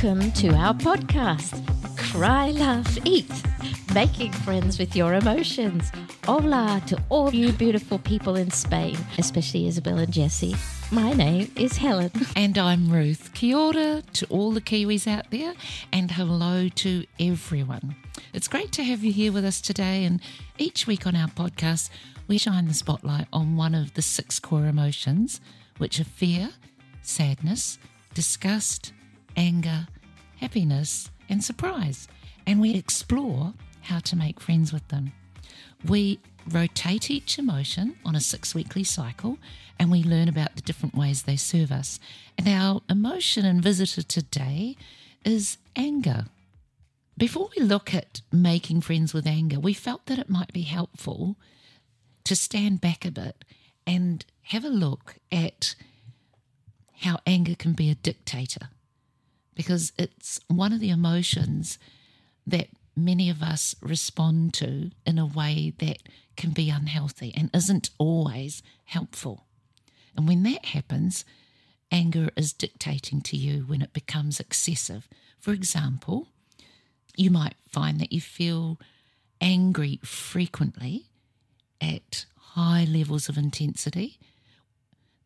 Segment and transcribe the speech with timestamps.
[0.00, 3.28] Welcome to our podcast, Cry, Laugh, Eat,
[3.92, 5.90] making friends with your emotions.
[6.24, 10.54] Hola to all you beautiful people in Spain, especially Isabel and Jesse.
[10.92, 12.12] My name is Helen.
[12.36, 13.34] And I'm Ruth.
[13.34, 15.54] Kia ora to all the Kiwis out there,
[15.92, 17.96] and hello to everyone.
[18.32, 20.04] It's great to have you here with us today.
[20.04, 20.20] And
[20.58, 21.90] each week on our podcast,
[22.28, 25.40] we shine the spotlight on one of the six core emotions,
[25.78, 26.50] which are fear,
[27.02, 27.80] sadness,
[28.14, 28.92] disgust,
[29.38, 29.86] anger,
[30.40, 32.08] happiness, and surprise.
[32.46, 35.12] And we explore how to make friends with them.
[35.86, 36.20] We
[36.50, 39.38] rotate each emotion on a six weekly cycle
[39.78, 42.00] and we learn about the different ways they serve us.
[42.36, 44.76] And our emotion and visitor today
[45.24, 46.26] is anger.
[47.16, 51.36] Before we look at making friends with anger, we felt that it might be helpful
[52.24, 53.44] to stand back a bit
[53.86, 55.74] and have a look at
[57.00, 58.68] how anger can be a dictator
[59.58, 61.80] because it's one of the emotions
[62.46, 65.98] that many of us respond to in a way that
[66.36, 69.46] can be unhealthy and isn't always helpful.
[70.16, 71.24] And when that happens,
[71.90, 75.08] anger is dictating to you when it becomes excessive.
[75.40, 76.28] For example,
[77.16, 78.78] you might find that you feel
[79.40, 81.06] angry frequently
[81.80, 84.20] at high levels of intensity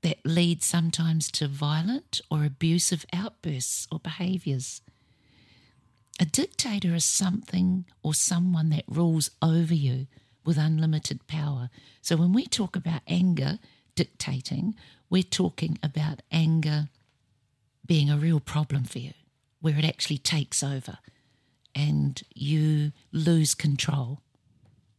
[0.03, 4.81] that lead sometimes to violent or abusive outbursts or behaviours.
[6.21, 10.07] A dictator is something or someone that rules over you
[10.45, 11.71] with unlimited power.
[12.01, 13.59] So when we talk about anger
[13.95, 14.75] dictating,
[15.09, 16.89] we're talking about anger
[17.87, 19.13] being a real problem for you,
[19.61, 20.99] where it actually takes over
[21.75, 24.21] and you lose control.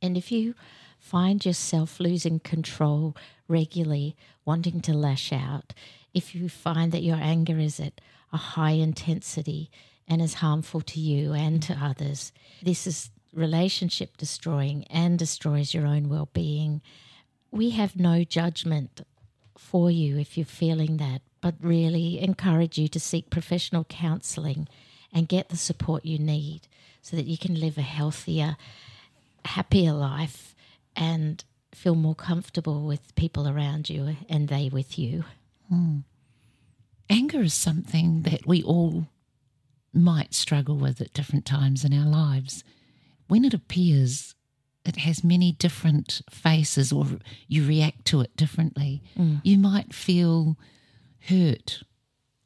[0.01, 0.55] And if you
[1.03, 3.15] find yourself losing control
[3.49, 4.15] regularly,
[4.45, 5.73] wanting to lash out,
[6.13, 7.99] if you find that your anger is at
[8.31, 9.69] a high intensity
[10.07, 12.31] and is harmful to you and to others,
[12.61, 16.81] this is relationship destroying and destroys your own well being.
[17.51, 19.01] We have no judgment
[19.57, 24.69] for you if you're feeling that, but really encourage you to seek professional counseling
[25.11, 26.61] and get the support you need
[27.01, 28.55] so that you can live a healthier,
[29.43, 30.52] happier life
[30.95, 31.43] and
[31.73, 35.23] feel more comfortable with people around you and they with you.
[35.71, 36.03] Mm.
[37.09, 39.07] Anger is something that we all
[39.93, 42.63] might struggle with at different times in our lives.
[43.27, 44.35] When it appears,
[44.85, 47.05] it has many different faces, or
[47.47, 49.01] you react to it differently.
[49.17, 49.41] Mm.
[49.43, 50.57] You might feel
[51.27, 51.83] hurt,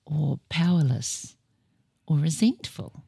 [0.05, 1.35] or powerless,
[2.05, 3.03] or resentful.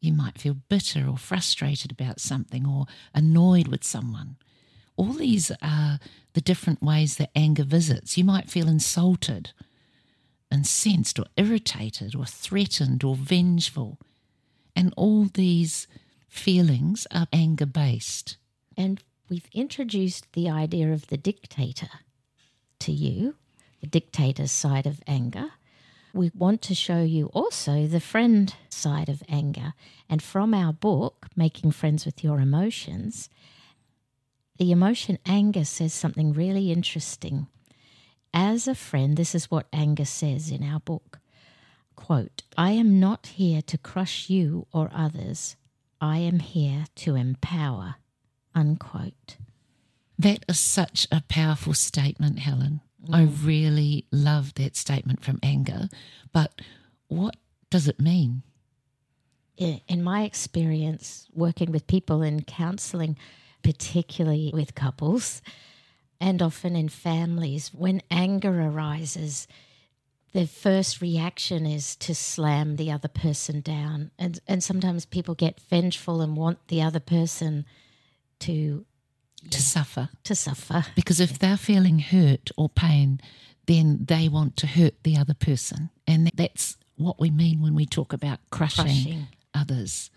[0.00, 4.36] You might feel bitter or frustrated about something, or annoyed with someone.
[4.96, 5.98] All these are
[6.34, 8.16] the different ways that anger visits.
[8.16, 9.52] You might feel insulted
[10.52, 13.98] incensed or irritated or threatened or vengeful.
[14.76, 15.86] And all these
[16.28, 18.36] feelings are anger based.
[18.76, 21.88] And we've introduced the idea of the dictator
[22.80, 23.36] to you,
[23.80, 25.50] the dictator's side of anger.
[26.14, 29.72] We want to show you also the friend side of anger.
[30.08, 33.30] And from our book, Making Friends with Your Emotions,
[34.62, 37.48] the emotion anger says something really interesting.
[38.32, 41.18] As a friend, this is what anger says in our book.
[41.96, 45.56] Quote, I am not here to crush you or others.
[46.00, 47.96] I am here to empower.
[48.54, 49.36] Unquote.
[50.16, 52.82] That is such a powerful statement, Helen.
[53.04, 53.16] Mm.
[53.16, 55.88] I really love that statement from anger.
[56.32, 56.62] But
[57.08, 57.34] what
[57.68, 58.44] does it mean?
[59.56, 63.16] In my experience, working with people in counseling,
[63.62, 65.42] particularly with couples,
[66.20, 69.48] and often in families, when anger arises,
[70.32, 74.10] the first reaction is to slam the other person down.
[74.18, 77.64] And, and sometimes people get vengeful and want the other person
[78.40, 78.84] to
[79.50, 80.08] to suffer.
[80.22, 80.84] To suffer.
[80.94, 83.20] Because if they're feeling hurt or pain,
[83.66, 85.90] then they want to hurt the other person.
[86.06, 89.26] And that's what we mean when we talk about crushing, crushing.
[89.52, 90.10] others.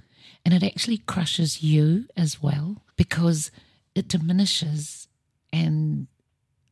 [0.44, 3.52] And it actually crushes you as well because
[3.94, 5.08] it diminishes
[5.52, 6.08] and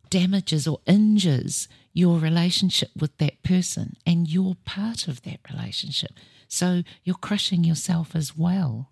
[0.10, 6.12] damages or injures your relationship with that person and you're part of that relationship.
[6.48, 8.92] So you're crushing yourself as well.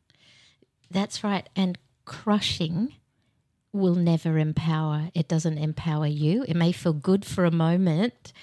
[0.90, 1.48] That's right.
[1.56, 2.94] And crushing
[3.72, 5.10] will never empower.
[5.14, 6.44] It doesn't empower you.
[6.48, 8.34] It may feel good for a moment,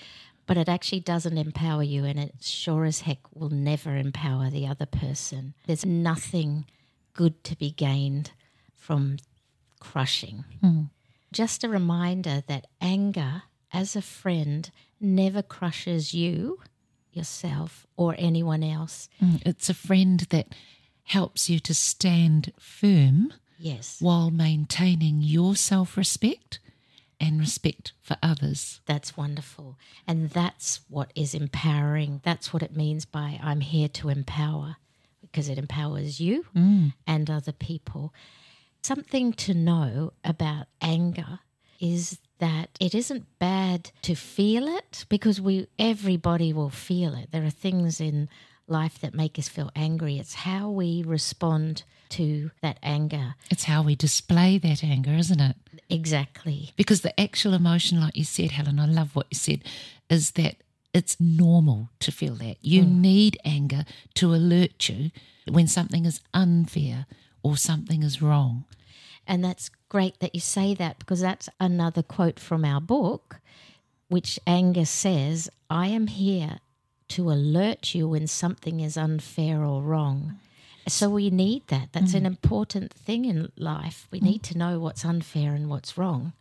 [0.47, 2.05] but it actually doesn't empower you.
[2.05, 5.55] And it sure as heck will never empower the other person.
[5.67, 6.65] There's nothing
[7.13, 8.31] good to be gained
[8.79, 9.19] from
[9.81, 10.45] crushing.
[10.63, 10.91] Mm.
[11.33, 13.43] Just a reminder that anger
[13.73, 14.71] as a friend
[15.01, 16.61] never crushes you.
[17.11, 19.09] yourself or anyone else.
[19.21, 20.55] Mm, It's a friend that
[21.05, 23.97] helps you to stand firm Yes.
[24.01, 26.61] while maintaining your self respect
[27.19, 28.81] and respect for others.
[28.87, 29.79] That's wonderful.
[30.07, 32.21] And that's what is empowering.
[32.23, 34.77] That's what it means by I'm here to empower
[35.23, 36.45] because it empowers you
[37.07, 38.15] and other people.
[38.89, 41.41] Something to know about anger
[41.79, 47.31] is that it isn't bad to feel it because we everybody will feel it.
[47.31, 48.31] There are things in
[48.67, 50.19] life that make us feel angry.
[50.19, 53.35] It's how we respond to that anger.
[53.51, 55.57] It's how we display that anger, isn't it?
[55.91, 56.73] Exactly.
[56.75, 59.65] Because the actual emotion, like you said, Helen, I love what you said,
[60.09, 60.63] is that
[60.95, 62.57] it's normal to feel that.
[62.63, 63.01] You mm.
[63.01, 65.11] need anger to alert you
[65.47, 67.05] when something is unfair
[67.43, 68.65] or something is wrong.
[69.29, 73.41] And that's great that you say that because that's another quote from our book,
[74.09, 76.61] which anger says, I am here
[77.09, 80.39] to alert you when something is unfair or wrong.
[80.87, 81.91] So we need that.
[81.93, 82.29] That's an mm.
[82.29, 84.09] important thing in life.
[84.11, 86.33] We need to know what's unfair and what's wrong.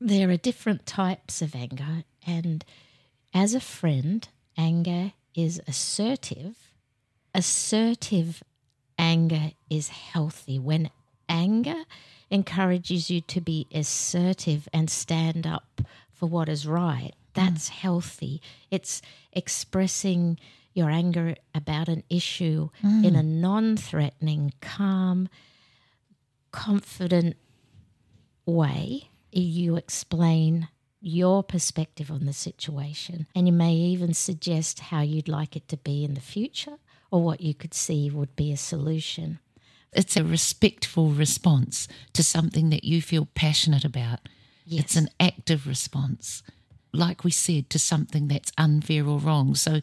[0.00, 2.64] There are different types of anger, and
[3.32, 4.26] as a friend,
[4.56, 6.56] anger is assertive.
[7.34, 8.42] Assertive
[8.98, 10.58] anger is healthy.
[10.58, 10.90] When
[11.34, 11.82] anger
[12.30, 15.80] encourages you to be assertive and stand up
[16.12, 17.34] for what is right, mm.
[17.34, 18.40] that's healthy.
[18.70, 19.02] It's
[19.32, 20.38] expressing
[20.72, 23.18] your anger about an issue in mm.
[23.18, 25.28] a non threatening, calm,
[26.50, 27.36] confident
[28.46, 29.10] way.
[29.30, 30.68] You explain
[31.00, 35.76] your perspective on the situation, and you may even suggest how you'd like it to
[35.76, 36.78] be in the future
[37.10, 39.38] or what you could see would be a solution.
[39.94, 44.20] It's a respectful response to something that you feel passionate about.
[44.66, 46.42] It's an active response,
[46.92, 49.54] like we said, to something that's unfair or wrong.
[49.54, 49.80] So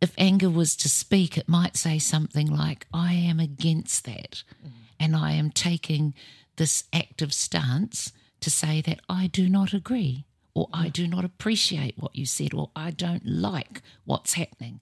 [0.00, 4.42] if anger was to speak, it might say something like, I am against that.
[4.64, 4.70] Mm.
[4.98, 6.14] And I am taking
[6.56, 10.24] this active stance to say that I do not agree,
[10.54, 10.92] or I mm.
[10.92, 14.80] do not appreciate what you said, or I don't like what's happening.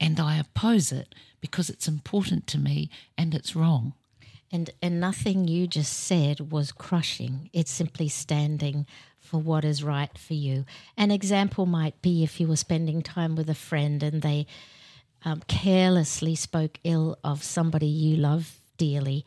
[0.00, 3.94] And I oppose it because it's important to me and it's wrong.
[4.50, 7.50] And and nothing you just said was crushing.
[7.52, 8.86] It's simply standing
[9.20, 10.64] for what is right for you.
[10.96, 14.46] An example might be if you were spending time with a friend and they
[15.24, 19.24] um, carelessly spoke ill of somebody you love dearly.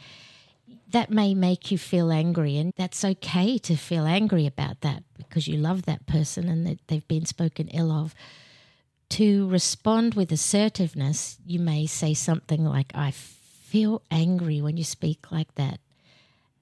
[0.90, 5.48] That may make you feel angry, and that's okay to feel angry about that because
[5.48, 8.14] you love that person and they've been spoken ill of.
[9.12, 15.32] To respond with assertiveness, you may say something like, I feel angry when you speak
[15.32, 15.80] like that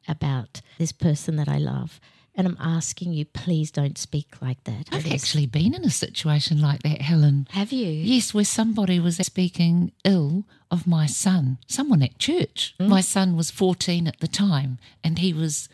[0.08, 2.00] about this person that I love.
[2.36, 4.88] And I'm asking you, please don't speak like that.
[4.92, 7.48] I've It is- actually been in a situation like that, Helen.
[7.52, 7.88] have you?
[7.88, 12.74] Yes, where somebody was speaking ill of my son, someone at church.
[12.80, 12.88] Mm.
[12.88, 15.70] My son was 14 at the time, and he was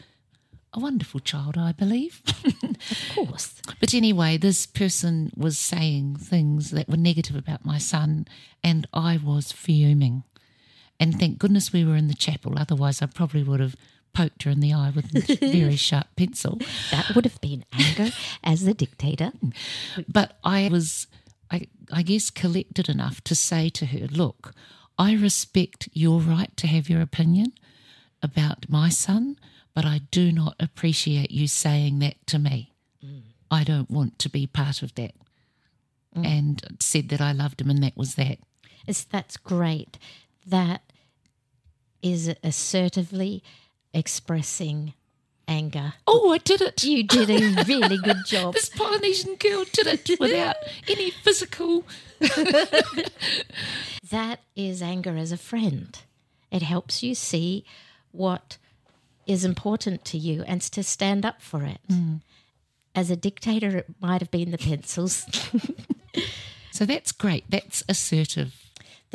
[0.75, 2.21] a wonderful child, I believe.
[2.91, 3.61] Of course.
[3.79, 8.27] but anyway, this person was saying things that were negative about my son,
[8.63, 10.23] and I was fuming.
[10.99, 13.75] And thank goodness we were in the chapel, otherwise, I probably would have
[14.13, 16.59] poked her in the eye with a very sharp pencil.
[16.91, 18.11] That would have been anger
[18.43, 19.31] as the dictator.
[20.07, 21.07] But I was,
[21.49, 24.53] I, I guess, collected enough to say to her, look,
[24.97, 27.53] I respect your right to have your opinion
[28.21, 29.37] about my son,
[29.75, 32.71] but I do not appreciate you saying that to me.
[33.51, 35.13] I don't want to be part of that.
[36.15, 36.25] Mm.
[36.25, 38.39] And said that I loved him, and that was that.
[38.87, 39.99] It's, that's great.
[40.47, 40.81] That
[42.01, 43.43] is assertively
[43.93, 44.93] expressing
[45.47, 45.93] anger.
[46.07, 46.83] Oh, I did it.
[46.83, 48.53] You did a really good job.
[48.53, 50.55] This Polynesian girl did it without
[50.87, 51.83] any physical.
[54.09, 55.97] That is anger as a friend.
[56.51, 57.65] It helps you see
[58.11, 58.57] what
[59.25, 61.79] is important to you and to stand up for it.
[61.89, 62.21] Mm.
[62.93, 65.25] As a dictator, it might have been the pencils.
[66.75, 67.45] So that's great.
[67.49, 68.64] That's assertive.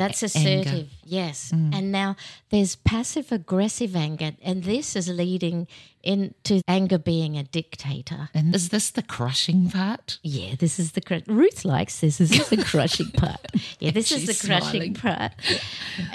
[0.01, 0.61] That's anger.
[0.61, 1.51] assertive, yes.
[1.53, 1.75] Mm.
[1.75, 2.15] And now
[2.49, 5.67] there's passive aggressive anger, and this is leading
[6.03, 8.29] into anger being a dictator.
[8.33, 10.17] And is this the crushing part?
[10.23, 12.17] Yeah, this is the Ruth likes this.
[12.17, 13.45] This is the crushing part.
[13.79, 14.93] Yeah, this is the She's crushing smiling.
[14.95, 15.33] part.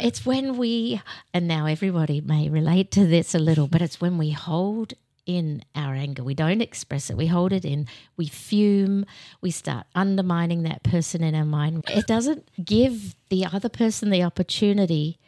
[0.00, 1.00] It's when we,
[1.32, 4.94] and now everybody may relate to this a little, but it's when we hold
[5.26, 6.22] in our anger.
[6.22, 7.16] We don't express it.
[7.16, 7.86] We hold it in.
[8.16, 9.04] We fume.
[9.40, 11.84] We start undermining that person in our mind.
[11.88, 15.18] It doesn't give the other person the opportunity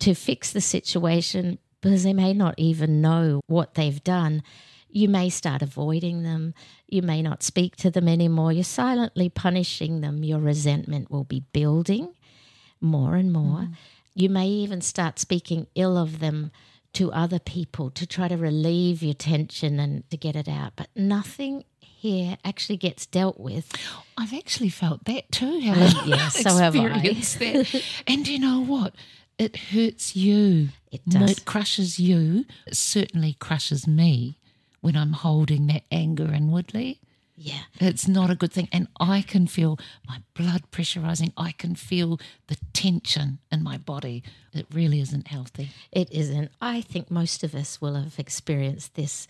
[0.00, 4.42] to fix the situation because they may not even know what they've done.
[4.88, 6.54] you may start avoiding them.
[6.88, 8.52] You may not speak to them anymore.
[8.52, 10.24] You're silently punishing them.
[10.24, 12.14] Your resentment will be building
[12.80, 13.60] more and more.
[13.60, 13.74] Mm.
[14.14, 16.50] You may even start speaking ill of them
[16.96, 20.72] to other people to try to relieve your tension and to get it out.
[20.76, 23.70] But nothing here actually gets dealt with.
[24.16, 25.92] I've actually felt that too, Helen.
[26.08, 26.88] yeah, so have I.
[26.88, 27.82] That.
[28.06, 28.94] and you know what?
[29.38, 30.68] It hurts you.
[30.90, 31.30] It does.
[31.32, 32.46] It crushes you.
[32.66, 34.38] It certainly crushes me
[34.80, 37.00] when I'm holding that anger inwardly.
[37.36, 37.62] Yeah.
[37.78, 38.68] It's not a good thing.
[38.72, 39.78] And I can feel
[40.08, 41.32] my blood pressurizing.
[41.36, 44.22] I can feel the tension in my body.
[44.54, 45.70] It really isn't healthy.
[45.92, 46.50] It isn't.
[46.62, 49.28] I think most of us will have experienced this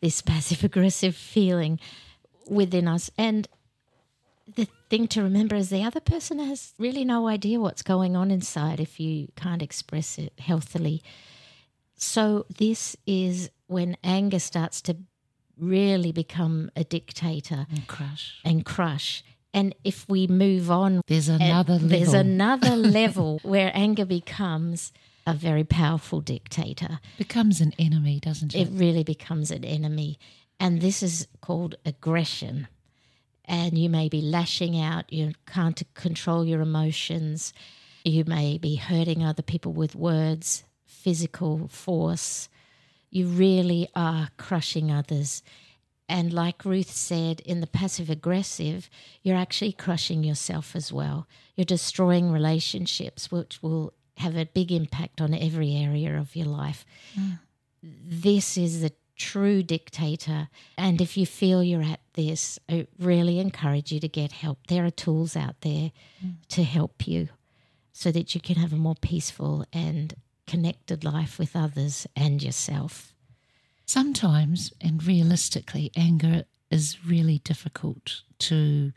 [0.00, 1.78] this passive aggressive feeling
[2.48, 3.10] within us.
[3.18, 3.46] And
[4.56, 8.30] the thing to remember is the other person has really no idea what's going on
[8.30, 11.02] inside if you can't express it healthily.
[11.96, 14.96] So, this is when anger starts to
[15.60, 18.40] really become a dictator and crush.
[18.44, 19.22] And crush.
[19.52, 21.88] And if we move on, there's eh, another level.
[21.88, 24.92] There's another level where anger becomes
[25.26, 27.00] a very powerful dictator.
[27.18, 28.62] Becomes an enemy, doesn't it?
[28.62, 30.18] It really becomes an enemy.
[30.58, 32.68] And this is called aggression.
[33.44, 37.52] And you may be lashing out, you can't control your emotions,
[38.04, 42.48] you may be hurting other people with words, physical force,
[43.10, 45.42] you really are crushing others.
[46.08, 48.90] And like Ruth said, in the passive aggressive,
[49.22, 51.28] you're actually crushing yourself as well.
[51.54, 56.84] You're destroying relationships, which will have a big impact on every area of your life.
[57.18, 57.38] Mm.
[57.82, 60.48] This is the true dictator.
[60.76, 64.66] And if you feel you're at this, I really encourage you to get help.
[64.66, 65.92] There are tools out there
[66.24, 66.34] mm.
[66.48, 67.28] to help you
[67.92, 70.14] so that you can have a more peaceful and
[70.50, 73.14] connected life with others and yourself.
[73.86, 76.42] Sometimes, and realistically, anger
[76.72, 78.92] is really difficult to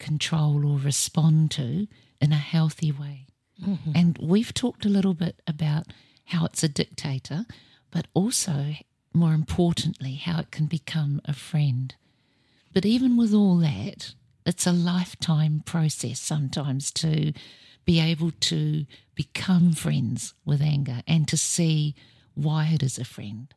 [0.00, 1.86] control or respond to
[2.20, 3.26] in a healthy way.
[3.64, 3.92] Mm-hmm.
[3.94, 5.86] And we've talked a little bit about
[6.24, 7.46] how it's a dictator,
[7.92, 8.74] but also,
[9.14, 11.94] more importantly, how it can become a friend.
[12.74, 14.14] But even with all that,
[14.44, 17.32] it's a lifetime process sometimes to
[17.88, 21.94] be able to become friends with anger and to see
[22.34, 23.54] why it is a friend.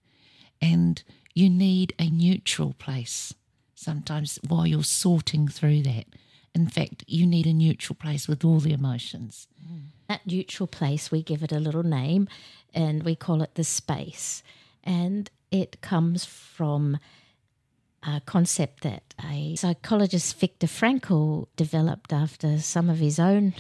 [0.62, 3.34] And you need a neutral place
[3.76, 6.06] sometimes while you're sorting through that.
[6.56, 9.50] In fact, you need a neutral place with all the emotions.
[9.62, 9.88] Mm.
[10.08, 12.30] That neutral place, we give it a little name
[12.74, 14.44] and we call it the space.
[14.82, 17.00] And it comes from
[18.02, 23.56] a concept that a psychologist, Viktor Frankl, developed after some of his own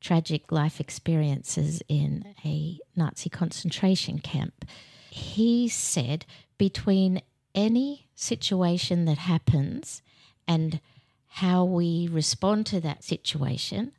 [0.00, 4.64] tragic life experiences in a Nazi concentration camp.
[5.10, 6.24] He said
[6.56, 7.22] between
[7.54, 10.02] any situation that happens
[10.46, 10.80] and
[11.26, 13.92] how we respond to that situation,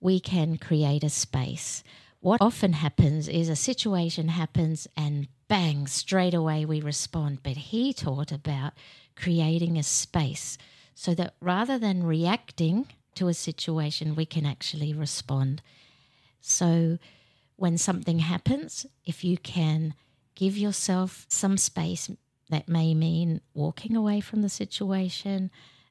[0.00, 1.82] we can create a space.
[2.20, 7.40] What often happens is a situation happens and bang, straight away we respond.
[7.42, 8.72] But he taught about
[9.16, 10.58] creating a space
[10.94, 12.86] so that rather than reacting
[13.18, 15.62] to a situation, we can actually respond.
[16.40, 16.98] So,
[17.56, 19.94] when something happens, if you can
[20.34, 22.08] give yourself some space,
[22.50, 25.50] that may mean walking away from the situation,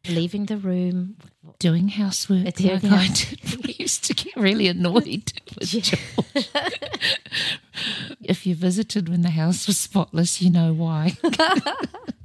[0.09, 1.17] leaving the room,
[1.59, 2.53] doing housework.
[2.55, 3.65] Doing like I did.
[3.65, 6.49] We used to get really annoyed with George.
[8.21, 11.17] if you visited when the house was spotless, you know why.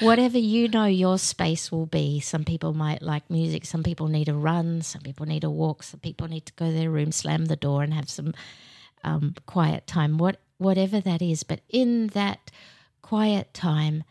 [0.00, 2.20] Whatever you know your space will be.
[2.20, 5.82] Some people might like music, some people need a run, some people need a walk,
[5.82, 8.34] some people need to go to their room, slam the door, and have some
[9.02, 10.18] um, quiet time.
[10.18, 12.50] What whatever that is, but in that
[13.02, 14.04] quiet time,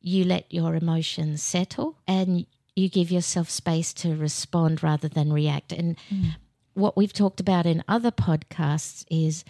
[0.00, 5.72] you let your emotions settle and you give yourself space to respond rather than react.
[5.72, 6.34] And mm.
[6.74, 9.44] what we've talked about in other podcasts is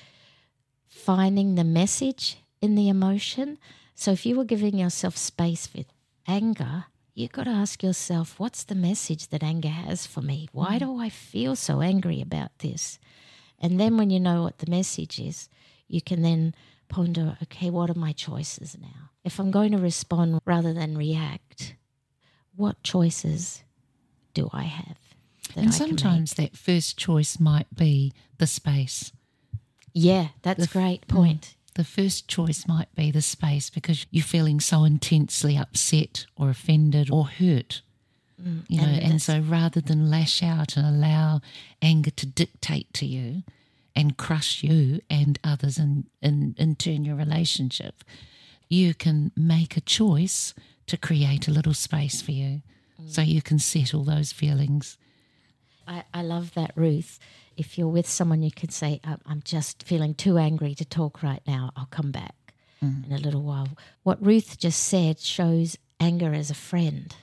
[0.89, 3.59] finding the message in the emotion.
[3.95, 5.87] So if you were giving yourself space with
[6.27, 10.49] anger, you've got to ask yourself, what's the message that anger has for me?
[10.53, 10.81] Why mm.
[10.81, 12.99] do I feel so angry about this?
[13.59, 15.49] And then when you know what the message is,
[15.89, 16.55] you can then
[16.89, 19.11] ponder, okay, what are my choices now?
[19.25, 21.77] If I'm going to respond rather than react,
[22.57, 23.63] what choices
[24.35, 24.97] do I have?
[25.57, 29.13] and I sometimes that first choice might be the space.
[29.93, 31.57] Yeah, that's a great point.
[31.75, 37.11] The first choice might be the space because you're feeling so intensely upset or offended
[37.11, 37.83] or hurt.
[38.41, 41.41] Mm, you know, and, and so rather than lash out and allow
[41.81, 43.43] anger to dictate to you
[43.95, 48.05] and crush you and others and in, in turn your relationship,
[48.69, 50.55] you can make a choice
[50.87, 52.63] to create a little space for you
[53.07, 54.97] so you can settle those feelings.
[55.87, 57.19] I, I love that, Ruth.
[57.57, 61.23] If you're with someone, you can say, "I'm- I'm just feeling too angry to talk
[61.23, 61.73] right now.
[61.77, 63.07] I'll come back mm.
[63.07, 63.69] in a little while.
[64.03, 67.15] What Ruth just said shows anger as a friend.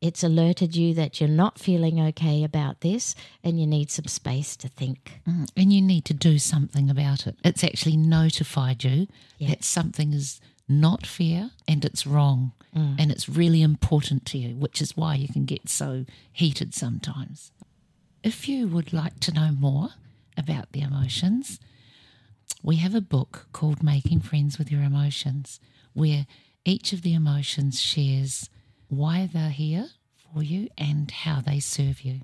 [0.00, 4.56] It's alerted you that you're not feeling okay about this and you need some space
[4.56, 5.20] to think.
[5.28, 7.36] Mm, And you need to do something about it.
[7.44, 9.08] It's actually notified you
[9.40, 12.96] that something is not fair and it's wrong mm.
[12.98, 17.52] and it's really important to you, which is why you can get so heated sometimes.
[18.22, 19.90] If you would like to know more
[20.36, 21.58] about the emotions,
[22.62, 25.58] we have a book called Making Friends with Your Emotions,
[25.94, 26.26] where
[26.66, 28.50] each of the emotions shares
[28.88, 32.20] why they're here for you and how they serve you.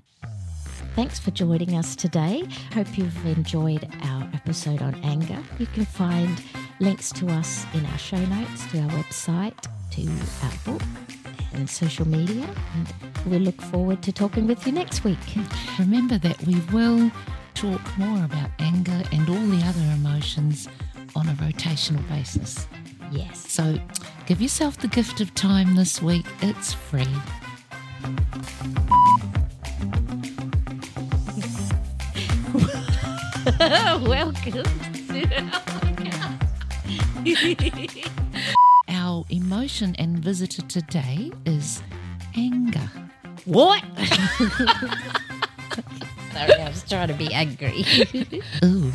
[0.95, 2.43] Thanks for joining us today.
[2.73, 5.41] Hope you've enjoyed our episode on anger.
[5.57, 6.43] You can find
[6.79, 12.07] links to us in our show notes, to our website, to our book and social
[12.07, 12.47] media.
[12.75, 15.17] And we look forward to talking with you next week.
[15.79, 17.11] Remember that we will
[17.53, 20.67] talk more about anger and all the other emotions
[21.15, 22.67] on a rotational basis.
[23.11, 23.51] Yes.
[23.51, 23.79] So
[24.25, 26.25] give yourself the gift of time this week.
[26.41, 27.07] It's free.
[33.59, 34.63] Welcome.
[37.27, 38.17] Our
[39.47, 41.81] emotion and visitor today is
[42.35, 42.91] anger.
[43.45, 43.81] What?
[46.33, 47.85] Sorry, I was trying to be angry.
[48.65, 48.91] Ooh,